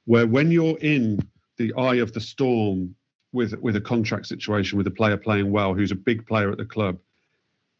[0.05, 1.19] where when you're in
[1.57, 2.95] the eye of the storm
[3.33, 6.57] with with a contract situation with a player playing well, who's a big player at
[6.57, 6.97] the club,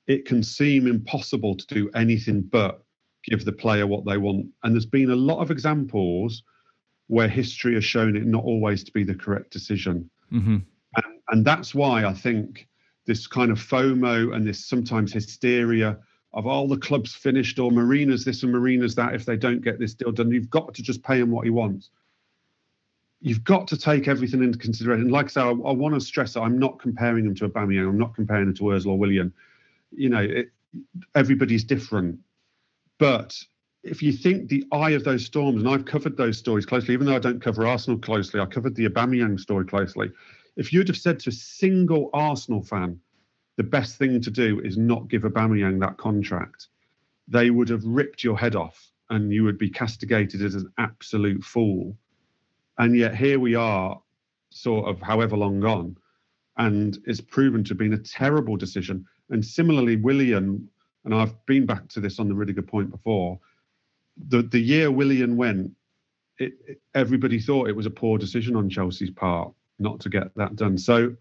[0.08, 2.84] it can seem impossible to do anything but
[3.24, 4.48] give the player what they want.
[4.63, 6.43] And there's been a lot of examples
[7.08, 10.10] where history has shown it not always to be the correct decision.
[10.34, 10.58] Mm-hmm.
[10.98, 12.67] And, and that's why I think
[13.06, 15.98] this kind of FOMO and this sometimes hysteria
[16.34, 19.80] of all the clubs finished or Marina's this and Marina's that if they don't get
[19.80, 20.32] this deal done.
[20.32, 21.89] You've got to just pay him what he wants.
[23.22, 25.10] You've got to take everything into consideration.
[25.10, 27.88] Like I say, I, I want to stress that I'm not comparing him to Aubameyang.
[27.88, 29.32] I'm not comparing him to Ozil or Willian.
[29.92, 30.52] You know, it,
[31.16, 32.20] everybody's different.
[32.98, 33.38] But
[33.84, 37.06] if you think the eye of those storms, and I've covered those stories closely, even
[37.06, 40.12] though I don't cover Arsenal closely, I covered the Aubameyang story closely.
[40.56, 43.00] If you'd have said to a single Arsenal fan,
[43.58, 46.68] the best thing to do is not give Aubameyang that contract,
[47.28, 51.44] they would have ripped your head off and you would be castigated as an absolute
[51.44, 51.96] fool.
[52.78, 54.02] And yet here we are,
[54.50, 55.98] sort of however long gone,
[56.58, 59.06] and it's proven to have been a terrible decision.
[59.30, 60.70] And similarly, Willian,
[61.06, 63.39] and I've been back to this on the Rudiger point before,
[64.28, 65.72] the, the year Willian went,
[66.38, 70.34] it, it, everybody thought it was a poor decision on Chelsea's part not to get
[70.36, 70.78] that done.
[70.78, 71.16] So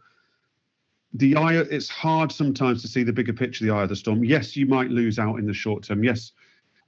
[1.14, 4.24] the eye it's hard sometimes to see the bigger picture, the eye of the storm.
[4.24, 6.02] Yes, you might lose out in the short term.
[6.04, 6.32] Yes,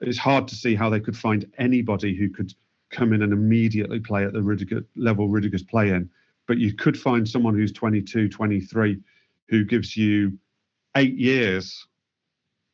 [0.01, 2.53] it's hard to see how they could find anybody who could
[2.91, 6.09] come in and immediately play at the Rudiger, level Rudiger's playing.
[6.47, 9.01] But you could find someone who's 22, 23,
[9.49, 10.39] who gives you
[10.97, 11.94] eight years at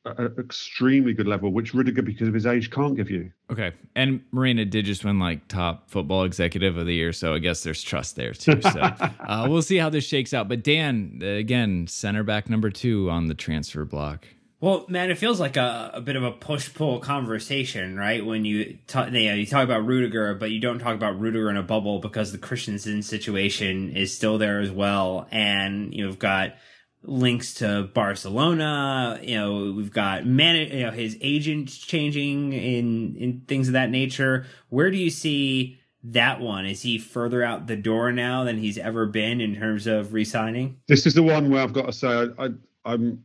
[0.05, 3.31] an extremely good level, which Rudiger, because of his age, can't give you.
[3.51, 3.73] Okay.
[3.95, 7.13] And Marina did just win like top football executive of the year.
[7.13, 8.61] So I guess there's trust there too.
[8.63, 10.49] So uh, we'll see how this shakes out.
[10.49, 14.27] But Dan, again, center back number two on the transfer block.
[14.61, 18.25] Well, man, it feels like a, a bit of a push pull conversation, right?
[18.25, 21.49] When you talk, you, know, you talk about Rudiger, but you don't talk about Rudiger
[21.49, 26.57] in a bubble because the Christensen situation is still there as well, and you've got
[27.03, 29.19] links to Barcelona.
[29.23, 33.91] You know, we've got man, you know, his agent changing in in things of that
[33.91, 34.47] nature.
[34.69, 36.67] Where do you see that one?
[36.67, 40.79] Is he further out the door now than he's ever been in terms of re-signing?
[40.89, 42.49] This is the one where I've got to say I, I
[42.85, 43.23] I'm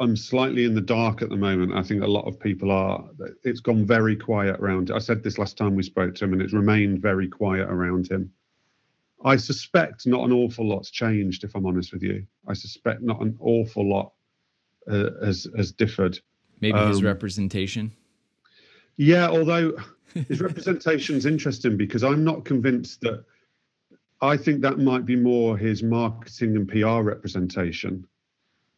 [0.00, 1.72] I'm slightly in the dark at the moment.
[1.72, 3.04] I think a lot of people are.
[3.44, 4.90] It's gone very quiet around.
[4.90, 8.10] I said this last time we spoke to him, and it's remained very quiet around
[8.10, 8.32] him.
[9.24, 12.26] I suspect not an awful lot's changed, if I'm honest with you.
[12.46, 14.12] I suspect not an awful lot
[14.88, 16.18] uh, has has differed.
[16.60, 17.92] Maybe um, his representation.
[18.96, 19.76] Yeah, although
[20.28, 23.24] his representation is interesting because I'm not convinced that.
[24.20, 28.06] I think that might be more his marketing and PR representation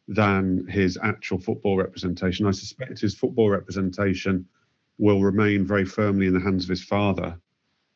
[0.07, 2.45] than his actual football representation.
[2.45, 4.45] I suspect his football representation
[4.97, 7.39] will remain very firmly in the hands of his father.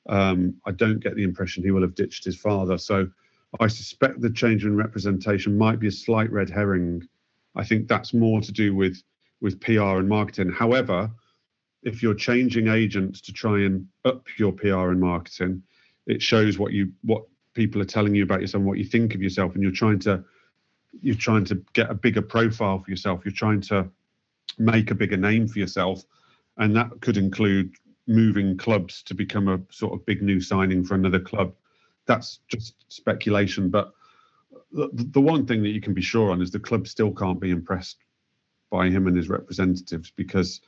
[0.09, 2.77] Um, I don't get the impression he will have ditched his father.
[2.77, 3.09] So
[3.59, 7.07] I suspect the change in representation might be a slight red herring.
[7.55, 9.01] I think that's more to do with
[9.41, 10.51] with PR and marketing.
[10.51, 11.11] However,
[11.83, 15.63] if you're changing agents to try and up your PR and marketing,
[16.05, 19.15] it shows what you what people are telling you about yourself and what you think
[19.15, 20.23] of yourself, and you're trying to
[21.01, 23.21] you're trying to get a bigger profile for yourself.
[23.25, 23.89] You're trying to
[24.57, 26.03] make a bigger name for yourself,
[26.57, 27.73] and that could include
[28.11, 31.53] moving clubs to become a sort of big new signing for another club.
[32.05, 33.93] That's just speculation, but
[34.71, 37.39] the, the one thing that you can be sure on is the club still can't
[37.39, 37.97] be impressed
[38.69, 40.61] by him and his representatives because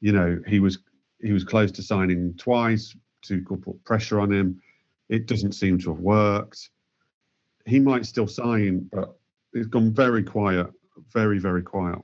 [0.00, 0.78] you know he was
[1.20, 2.94] he was close to signing twice.
[3.22, 4.60] to put pressure on him.
[5.08, 6.70] It doesn't seem to have worked.
[7.66, 9.16] He might still sign, but
[9.52, 10.68] it's gone very quiet,
[11.12, 11.98] very very quiet.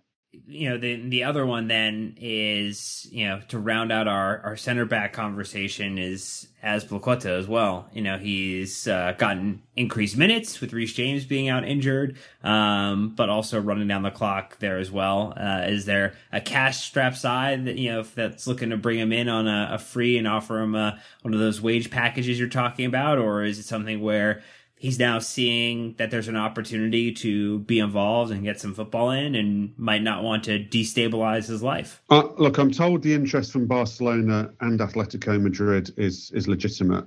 [0.46, 4.56] You know, the the other one then is you know to round out our our
[4.56, 7.88] center back conversation is as Azpilicueta as well.
[7.92, 13.28] You know, he's uh, gotten increased minutes with Reece James being out injured, um, but
[13.28, 15.32] also running down the clock there as well.
[15.36, 18.98] Uh, is there a cash strap side that you know if that's looking to bring
[18.98, 22.38] him in on a, a free and offer him a, one of those wage packages
[22.38, 24.42] you're talking about, or is it something where
[24.78, 29.34] he's now seeing that there's an opportunity to be involved and get some football in
[29.34, 32.02] and might not want to destabilize his life.
[32.10, 37.06] Uh, look, I'm told the interest from Barcelona and Atletico Madrid is is legitimate.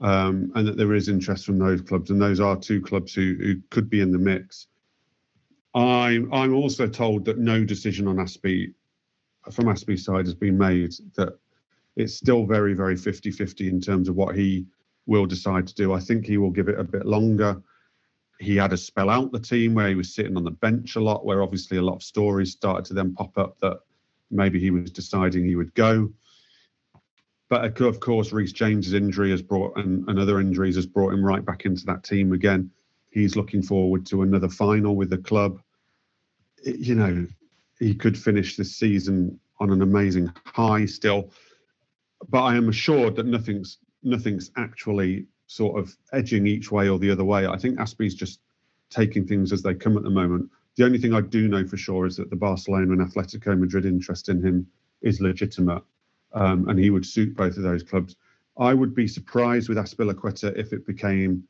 [0.00, 3.34] Um, and that there is interest from those clubs, and those are two clubs who,
[3.40, 4.68] who could be in the mix.
[5.74, 8.72] I'm I'm also told that no decision on Azpi
[9.50, 10.92] from Azpi's side has been made.
[11.16, 11.36] That
[11.96, 14.66] it's still very very 50-50 in terms of what he
[15.08, 15.92] will decide to do.
[15.92, 17.60] I think he will give it a bit longer.
[18.38, 21.00] He had a spell out the team where he was sitting on the bench a
[21.00, 23.80] lot, where obviously a lot of stories started to then pop up that
[24.30, 26.12] maybe he was deciding he would go.
[27.48, 31.24] But of course, Reece James's injury has brought and, and other injuries has brought him
[31.24, 32.70] right back into that team again.
[33.10, 35.58] He's looking forward to another final with the club.
[36.62, 37.26] It, you know,
[37.78, 41.30] he could finish this season on an amazing high still.
[42.28, 47.10] But I am assured that nothing's nothing's actually sort of edging each way or the
[47.10, 47.46] other way.
[47.46, 48.40] I think Azpi's just
[48.90, 50.50] taking things as they come at the moment.
[50.76, 53.84] The only thing I do know for sure is that the Barcelona and Atletico Madrid
[53.84, 54.66] interest in him
[55.02, 55.82] is legitimate,
[56.32, 58.16] um, and he would suit both of those clubs.
[58.58, 61.44] I would be surprised with Azpilicueta if it became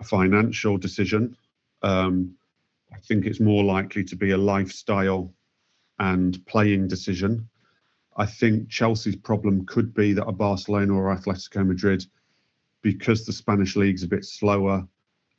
[0.00, 1.36] a financial decision.
[1.82, 2.34] Um,
[2.92, 5.32] I think it's more likely to be a lifestyle
[5.98, 7.48] and playing decision.
[8.16, 12.04] I think Chelsea's problem could be that a Barcelona or Atletico Madrid,
[12.82, 14.86] because the Spanish league's a bit slower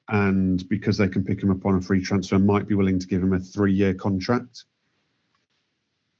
[0.10, 3.08] and because they can pick him up on a free transfer, might be willing to
[3.08, 4.66] give him a three year contract.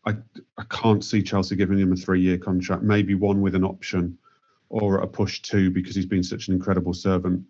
[0.06, 0.15] I,
[0.58, 4.17] I can't see Chelsea giving him a three year contract, maybe one with an option
[4.70, 7.43] or a push two because he's been such an incredible servant.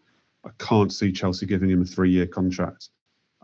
[0.44, 2.90] I can't see Chelsea giving him a three year contract.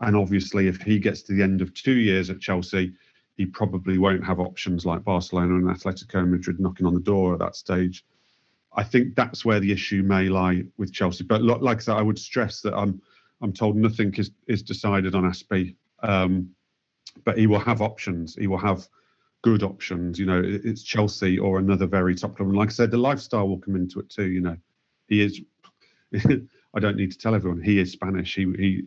[0.00, 2.92] And obviously, if he gets to the end of two years at Chelsea,
[3.36, 7.40] he probably won't have options like Barcelona and Atletico Madrid knocking on the door at
[7.40, 8.04] that stage.
[8.76, 11.24] I think that's where the issue may lie with Chelsea.
[11.24, 13.00] But like I said, I would stress that I'm
[13.40, 16.50] I'm told nothing is is decided on Azpi, um,
[17.24, 18.34] but he will have options.
[18.36, 18.88] He will have
[19.42, 20.18] good options.
[20.18, 22.48] You know, it- it's Chelsea or another very top club.
[22.48, 24.30] And like I said, the lifestyle will come into it too.
[24.30, 24.56] You know,
[25.08, 25.40] he is.
[26.76, 28.34] I don't need to tell everyone he is Spanish.
[28.34, 28.82] He he,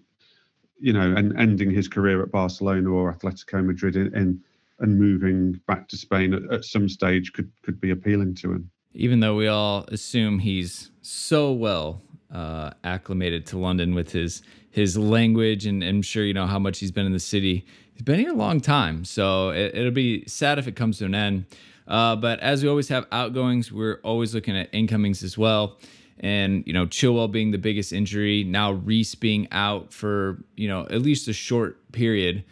[0.79, 4.41] you know, and ending his career at Barcelona or Atletico Madrid in, in
[4.79, 8.69] and moving back to Spain at, at some stage could could be appealing to him.
[8.93, 14.97] even though we all assume he's so well uh, acclimated to London with his his
[14.97, 17.65] language, and, I'm sure you know how much he's been in the city.
[17.93, 21.05] He's been here a long time, so it, it'll be sad if it comes to
[21.05, 21.45] an end.
[21.87, 25.79] Uh, but as we always have outgoings, we're always looking at incomings as well.
[26.19, 30.81] And you know, Chilwell being the biggest injury, now Reece being out for you know
[30.89, 32.43] at least a short period.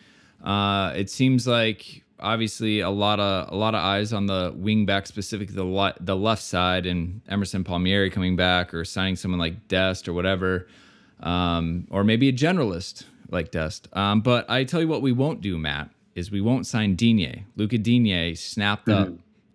[0.44, 4.86] Uh, it seems like obviously a lot of a lot of eyes on the wing
[4.86, 9.40] back, specifically the le- the left side, and Emerson Palmieri coming back or signing someone
[9.40, 10.68] like Dest or whatever,
[11.22, 13.88] um, or maybe a generalist like Dest.
[13.94, 17.46] Um, but I tell you what, we won't do, Matt, is we won't sign Digne.
[17.56, 19.10] Luca Digne snapped up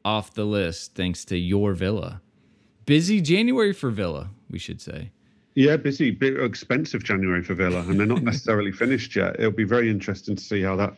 [0.04, 2.20] off the list thanks to your Villa.
[2.90, 5.12] Busy January for Villa, we should say.
[5.54, 9.36] Yeah, busy, bit expensive January for Villa, and they're not necessarily finished yet.
[9.38, 10.96] It'll be very interesting to see how that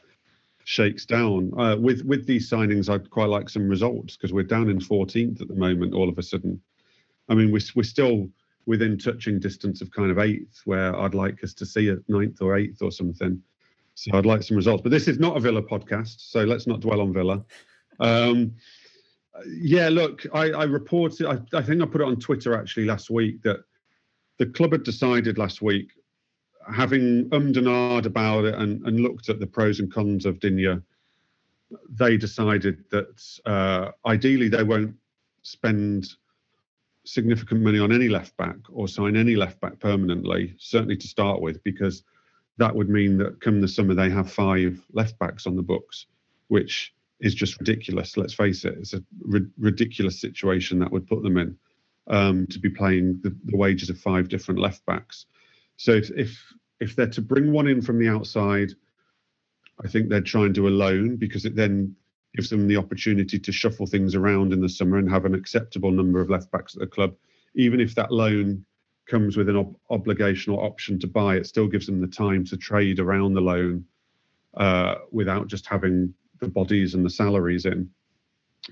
[0.64, 1.52] shakes down.
[1.55, 5.42] Uh, with with these signings, I'd quite like some results because we're down in 14th
[5.42, 5.92] at the moment.
[5.92, 6.62] All of a sudden,
[7.28, 8.26] I mean, we're we're still
[8.64, 12.40] within touching distance of kind of eighth, where I'd like us to see a ninth
[12.40, 13.42] or eighth or something.
[13.96, 14.81] So I'd like some results.
[14.81, 17.44] But this is not a Villa podcast, so let's not dwell on Villa.
[18.00, 18.55] Um,
[19.47, 21.27] yeah, look, I, I reported.
[21.27, 23.64] I, I think I put it on Twitter actually last week that
[24.38, 25.92] the club had decided last week,
[26.73, 30.40] having ummed and ahed about it and, and looked at the pros and cons of
[30.40, 30.81] Digne,
[31.88, 34.95] they decided that uh, ideally they won't
[35.42, 36.09] spend
[37.05, 41.40] significant money on any left back or sign any left back permanently, certainly to start
[41.40, 42.05] with, because
[42.59, 46.07] that would mean that come the summer they have five left backs on the books,
[46.49, 48.17] which is just ridiculous.
[48.17, 51.57] Let's face it, it's a ri- ridiculous situation that would put them in
[52.09, 55.27] um, to be playing the, the wages of five different left backs.
[55.77, 58.73] So if, if if they're to bring one in from the outside,
[59.83, 61.95] I think they'd try and do a loan because it then
[62.35, 65.93] gives them the opportunity to shuffle things around in the summer and have an acceptable
[65.93, 67.15] number of left backs at the club.
[67.55, 68.65] Even if that loan
[69.07, 72.45] comes with an ob- obligation or option to buy, it still gives them the time
[72.47, 73.85] to trade around the loan
[74.55, 77.88] uh, without just having the bodies and the salaries in.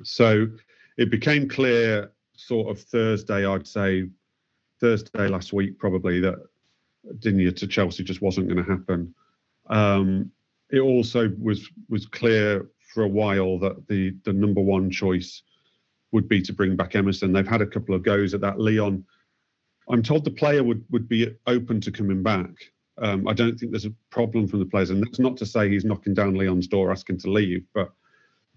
[0.03, 0.47] So
[0.99, 4.11] it became clear, sort of Thursday, I'd say
[4.81, 6.39] Thursday last week, probably that
[7.21, 9.15] Digne to Chelsea just wasn't going to happen.
[9.69, 10.31] Um,
[10.71, 15.43] it also was was clear for a while that the the number one choice
[16.13, 17.33] would be to bring back Emerson.
[17.33, 18.59] They've had a couple of goes at that.
[18.59, 19.05] Lyon,
[19.89, 22.51] I'm told the player would would be open to coming back.
[22.99, 25.69] Um, I don't think there's a problem from the players, and that's not to say
[25.69, 27.93] he's knocking down Lyon's door asking to leave, but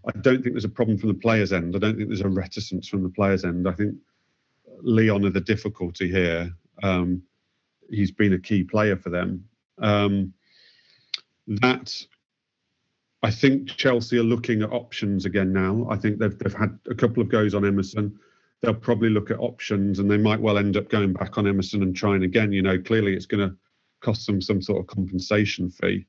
[0.05, 1.75] I don't think there's a problem from the players' end.
[1.75, 3.67] I don't think there's a reticence from the players' end.
[3.67, 3.95] I think
[4.81, 6.53] Lyon are the difficulty here.
[6.81, 7.23] Um,
[7.89, 9.45] he's been a key player for them.
[9.77, 10.33] Um,
[11.47, 11.93] that
[13.21, 15.87] I think Chelsea are looking at options again now.
[15.89, 18.19] I think they've they've had a couple of goes on Emerson.
[18.61, 21.81] They'll probably look at options, and they might well end up going back on Emerson
[21.81, 22.51] and trying again.
[22.51, 23.55] You know, clearly it's going to
[24.03, 26.05] cost them some sort of compensation fee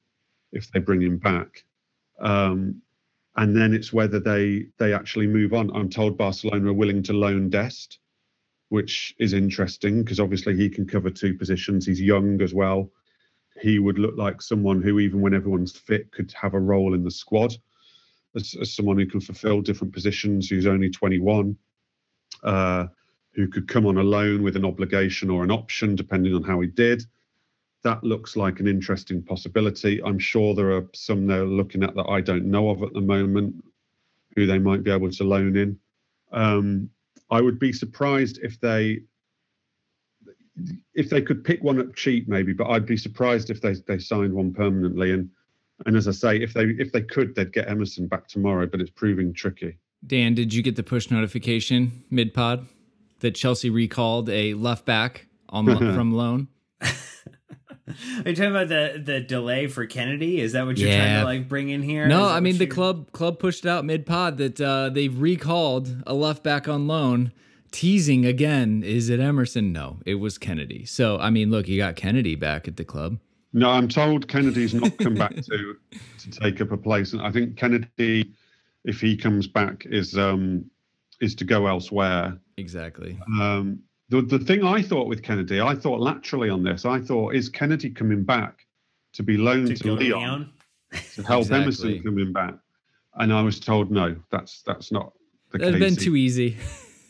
[0.53, 1.65] if they bring him back.
[2.21, 2.83] Um,
[3.37, 5.75] and then it's whether they they actually move on.
[5.75, 7.99] I'm told Barcelona are willing to loan Dest,
[8.69, 11.87] which is interesting because obviously he can cover two positions.
[11.87, 12.91] He's young as well.
[13.61, 17.05] He would look like someone who, even when everyone's fit, could have a role in
[17.05, 17.55] the squad
[18.37, 20.49] as, as someone who can fulfill different positions.
[20.49, 21.57] Who's only 21,
[22.45, 22.87] uh,
[23.33, 26.61] who could come on a loan with an obligation or an option, depending on how
[26.61, 27.05] he did.
[27.85, 30.03] That looks like an interesting possibility.
[30.03, 33.01] I'm sure there are some they're looking at that I don't know of at the
[33.01, 33.63] moment,
[34.35, 35.79] who they might be able to loan in.
[36.33, 36.91] Um,
[37.31, 39.03] I would be surprised if they
[40.95, 43.99] if they could pick one up cheap, maybe, but I'd be surprised if they they
[43.99, 45.13] signed one permanently.
[45.13, 45.31] And
[45.87, 48.81] and as I say, if they if they could, they'd get Emerson back tomorrow, but
[48.81, 49.77] it's proving tricky.
[50.07, 52.67] Dan, did you get the push notification mid pod
[53.21, 56.49] that Chelsea recalled a left back on from loan?
[58.25, 60.41] Are you talking about the the delay for Kennedy?
[60.41, 62.07] Is that what you're trying to like bring in here?
[62.07, 66.03] No, I mean the you're- club club pushed out mid pod that uh, they've recalled
[66.07, 67.33] a left back on loan,
[67.73, 68.83] teasing again.
[68.83, 69.73] Is it Emerson?
[69.73, 70.85] No, it was Kennedy.
[70.85, 73.19] So I mean, look, you got Kennedy back at the club.
[73.53, 75.77] No, I'm told Kennedy's not come back to
[76.19, 78.33] to take up a place, and I think Kennedy,
[78.85, 80.65] if he comes back, is um
[81.21, 82.37] is to go elsewhere.
[82.57, 83.17] Exactly.
[83.41, 83.79] Um,
[84.21, 86.85] the, the thing I thought with Kennedy, I thought laterally on this.
[86.85, 88.67] I thought, is Kennedy coming back
[89.15, 90.53] to be loaned To to, go Lyon, Lyon?
[91.15, 91.63] to help Exactly.
[91.63, 92.55] Emerson coming back?
[93.17, 95.13] And I was told, no, that's that's not
[95.53, 95.95] the That'd case.
[95.95, 96.57] been too easy.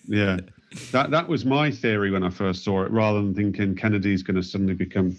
[0.06, 0.38] Yeah,
[0.92, 4.36] that that was my theory when I first saw it, rather than thinking Kennedy's going
[4.36, 5.16] to suddenly become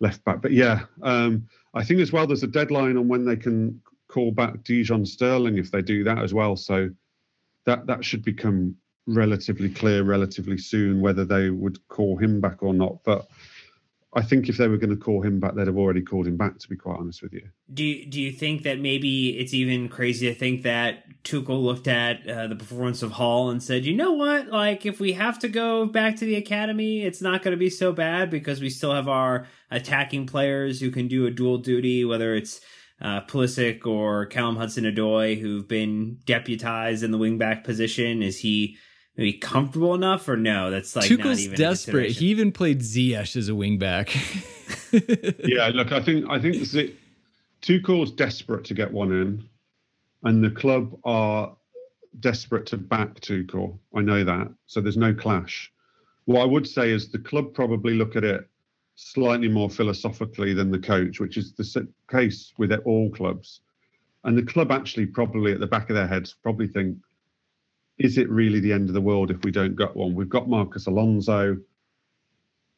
[0.00, 0.42] left back.
[0.42, 4.32] But yeah, um, I think as well there's a deadline on when they can call
[4.32, 6.56] back Dujon Sterling if they do that as well.
[6.56, 6.90] So
[7.64, 8.74] that that should become
[9.08, 13.02] relatively clear relatively soon whether they would call him back or not.
[13.04, 13.26] But
[14.14, 16.36] I think if they were going to call him back, they'd have already called him
[16.36, 16.58] back.
[16.58, 17.48] To be quite honest with you.
[17.72, 21.88] Do you, do you think that maybe it's even crazy to think that Tuchel looked
[21.88, 25.38] at uh, the performance of Hall and said, you know what, like if we have
[25.40, 28.70] to go back to the academy, it's not going to be so bad because we
[28.70, 32.60] still have our attacking players who can do a dual duty, whether it's
[33.00, 38.22] uh, Pulisic or Callum Hudson-Odoi, who've been deputized in the wingback position.
[38.22, 38.78] Is he
[39.18, 40.70] maybe comfortable enough, or no?
[40.70, 42.12] That's like not Tuchel's even desperate.
[42.12, 44.14] He even played Ziyech as a wingback.
[45.44, 46.96] yeah, look, I think I think Z-
[47.60, 49.48] Tuchel's desperate to get one in,
[50.22, 51.54] and the club are
[52.20, 53.78] desperate to back Tuchel.
[53.94, 55.70] I know that, so there's no clash.
[56.24, 58.48] What I would say is the club probably look at it
[58.96, 63.60] slightly more philosophically than the coach, which is the case with all clubs.
[64.24, 66.98] And the club actually probably at the back of their heads probably think,
[67.98, 70.14] is it really the end of the world if we don't get one?
[70.14, 71.56] We've got Marcos Alonso.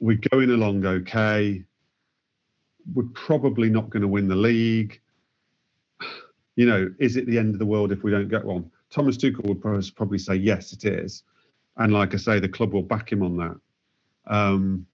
[0.00, 1.64] We're going along okay
[2.94, 5.00] we're probably not going to win the league.
[6.56, 8.70] You know, is it the end of the world if we don't get one?
[8.90, 11.22] Thomas Tuchel would probably say yes, it is,
[11.76, 13.56] and like I say, the club will back him on that.
[14.26, 14.86] Um,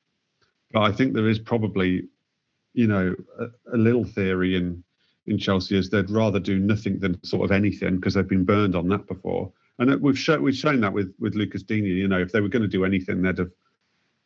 [0.73, 2.05] but I think there is probably,
[2.75, 4.83] you know, a, a little theory in
[5.27, 8.77] in Chelsea is they'd rather do nothing than sort of anything because they've been burned
[8.77, 9.51] on that before.
[9.79, 11.87] And we've shown we've shown that with with Lucas Digne.
[11.87, 13.51] You know, if they were going to do anything, they'd have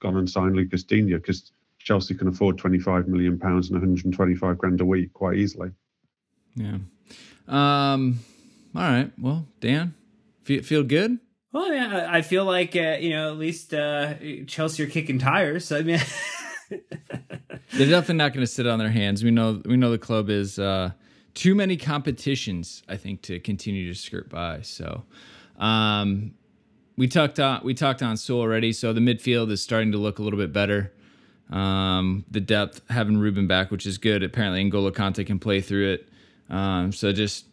[0.01, 4.81] gone and signed Lucas Digne because Chelsea can afford 25 million pounds and 125 grand
[4.81, 5.71] a week quite easily.
[6.55, 6.79] yeah.
[7.49, 8.21] Um.
[8.77, 9.11] All right.
[9.19, 9.95] Well, Dan,
[10.45, 11.19] feel feel good.
[11.53, 14.15] Well, I mean, I, I feel like uh, you know at least uh,
[14.47, 15.73] Chelsea are kicking tires.
[15.73, 15.99] I mean,
[17.73, 19.25] They're definitely not going to sit on their hands.
[19.25, 20.93] We know we know the club is uh,
[21.35, 22.83] too many competitions.
[22.89, 24.63] I think to continue to skirt by.
[24.63, 25.05] So,
[25.61, 26.35] um,
[26.97, 28.73] we talked on we talked on Saúl already.
[28.73, 30.93] So the midfield is starting to look a little bit better.
[31.51, 34.23] Um, the depth having Ruben back, which is good.
[34.23, 36.09] Apparently, N'Golo Kante can play through it.
[36.49, 37.47] Um, so just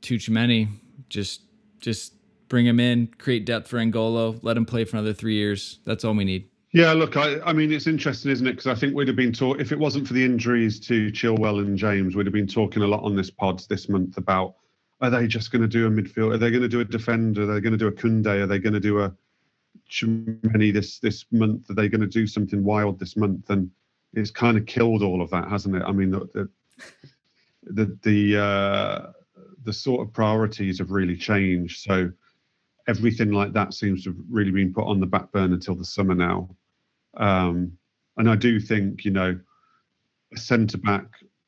[0.00, 0.68] too many.
[1.08, 1.42] Just
[1.80, 2.14] just
[2.48, 5.78] bring him in, create depth for N'Golo, let him play for another three years.
[5.84, 6.48] That's all we need.
[6.72, 8.52] Yeah, look, I, I mean, it's interesting, isn't it?
[8.52, 11.58] Because I think we'd have been talking, if it wasn't for the injuries to Chilwell
[11.60, 14.54] and James, we'd have been talking a lot on this pod this month about
[15.00, 16.34] are they just going to do a midfield?
[16.34, 17.42] Are they going to do a defender?
[17.42, 18.26] Are they going to do a Kunde?
[18.26, 19.14] Are they going to do a
[19.88, 21.70] Tchouaméni this this month?
[21.70, 23.50] Are they going to do something wild this month?
[23.50, 23.70] And
[24.12, 25.82] it's kind of killed all of that, hasn't it?
[25.86, 26.48] I mean, the the
[27.62, 29.12] the, the uh,
[29.64, 31.82] the sort of priorities have really changed.
[31.82, 32.10] So
[32.88, 35.84] everything like that seems to have really been put on the back burner until the
[35.84, 36.48] summer now.
[37.16, 37.76] Um,
[38.16, 39.38] and I do think, you know,
[40.34, 41.06] a centre back,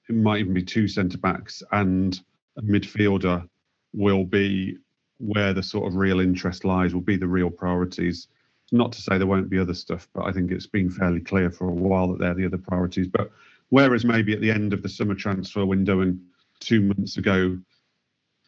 [0.09, 2.21] it might even be two centre backs and
[2.61, 3.49] midfielder
[3.93, 4.79] will be
[5.19, 8.29] where the sort of real interest lies, will be the real priorities.
[8.73, 11.51] Not to say there won't be other stuff, but I think it's been fairly clear
[11.51, 13.07] for a while that they're the other priorities.
[13.07, 13.31] But
[13.69, 16.21] whereas maybe at the end of the summer transfer window and
[16.61, 17.59] two months ago,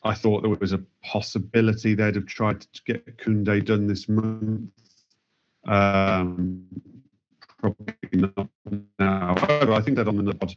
[0.02, 4.70] I thought there was a possibility they'd have tried to get Kunde done this month.
[5.66, 6.66] Um,
[7.59, 8.48] probably not
[8.98, 9.34] now.
[9.38, 10.55] However, I think that on the pod,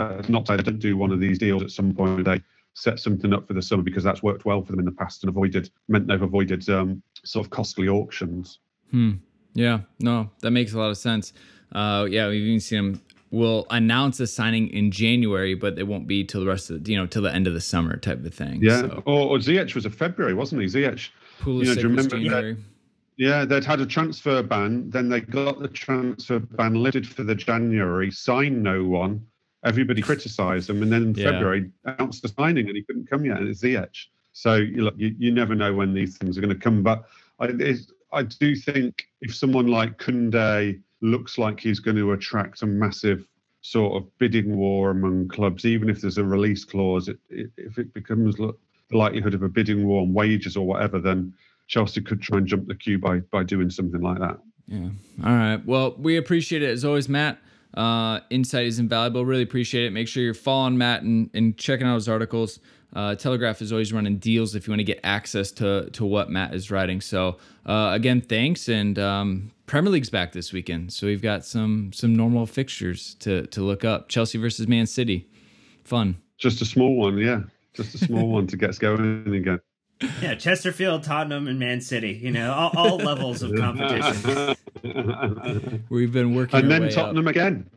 [0.00, 2.24] uh, not say they don't do one of these deals at some point.
[2.24, 2.40] They
[2.74, 5.22] set something up for the summer because that's worked well for them in the past
[5.22, 8.58] and avoided meant they've avoided um, sort of costly auctions.
[8.90, 9.12] Hmm.
[9.54, 9.80] Yeah.
[9.98, 11.32] No, that makes a lot of sense.
[11.72, 13.02] Uh, yeah, we've even seen them.
[13.32, 16.90] Will announce a signing in January, but it won't be till the rest of the,
[16.90, 18.58] you know till the end of the summer type of thing.
[18.60, 20.66] Yeah, So, or, or Ziyech was a February, wasn't he?
[20.66, 21.10] Ziyech.
[21.40, 22.56] Pulisic you know, do you remember that- January.
[23.18, 24.90] Yeah, they'd had a transfer ban.
[24.90, 29.24] Then they got the transfer ban lifted for the January, signed no one.
[29.64, 31.30] Everybody criticised him, and then in Yeah.
[31.32, 33.38] February announced the signing, and he couldn't come yet.
[33.38, 34.06] And it's Ziyech.
[34.32, 36.82] So you look, you, you never know when these things are going to come.
[36.82, 37.04] But
[37.40, 37.74] I,
[38.12, 43.26] I do think if someone like Kunde looks like he's going to attract a massive
[43.62, 47.78] sort of bidding war among clubs, even if there's a release clause, it, it, if
[47.78, 48.56] it becomes lo-
[48.90, 51.34] the likelihood of a bidding war on wages or whatever, then
[51.66, 54.38] Chelsea could try and jump the queue by by doing something like that.
[54.66, 54.88] Yeah.
[55.24, 55.66] All right.
[55.66, 57.38] Well, we appreciate it as always, Matt.
[57.74, 59.24] Uh, insight is invaluable.
[59.24, 59.92] Really appreciate it.
[59.92, 62.60] Make sure you're following Matt and, and checking out his articles.
[62.92, 66.28] Uh, Telegraph is always running deals if you want to get access to to what
[66.28, 67.00] Matt is writing.
[67.00, 68.68] So uh, again, thanks.
[68.68, 73.46] And um, Premier League's back this weekend, so we've got some some normal fixtures to
[73.48, 74.08] to look up.
[74.08, 75.28] Chelsea versus Man City,
[75.84, 76.16] fun.
[76.38, 77.42] Just a small one, yeah.
[77.74, 79.60] Just a small one to get us going again.
[80.20, 82.12] Yeah, Chesterfield, Tottenham, and Man City.
[82.12, 84.56] You know, all, all levels of competition.
[85.88, 87.30] We've been working, and then Tottenham up.
[87.30, 87.70] again.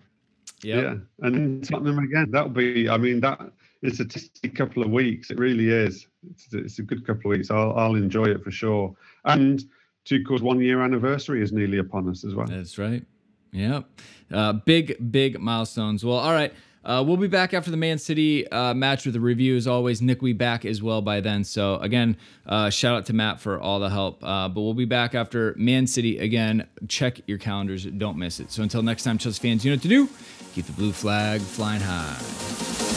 [0.63, 0.83] Yep.
[0.83, 0.95] Yeah,
[1.25, 2.31] and then Tottenham again.
[2.31, 2.89] That'll be.
[2.89, 3.39] I mean, that
[3.83, 5.29] it's a tasty couple of weeks.
[5.29, 6.07] It really is.
[6.31, 7.51] It's, it's a good couple of weeks.
[7.51, 8.95] I'll, I'll enjoy it for sure.
[9.25, 9.61] And
[10.05, 12.47] Tuchel's one year anniversary is nearly upon us as well.
[12.47, 13.05] That's right.
[13.51, 13.85] Yep.
[14.31, 16.03] Uh, big, big milestones.
[16.03, 16.53] Well, all right.
[16.86, 20.01] Uh, we'll be back after the Man City uh, match with a review as always.
[20.01, 21.43] Nick will be back as well by then.
[21.43, 24.23] So again, uh, shout out to Matt for all the help.
[24.23, 26.67] Uh, but we'll be back after Man City again.
[26.88, 27.86] Check your calendars.
[27.86, 28.51] Don't miss it.
[28.51, 30.09] So until next time, Chelsea fans, you know what to do.
[30.53, 32.92] Keep the blue flag flying high.